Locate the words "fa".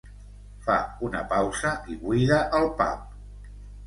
0.67-0.77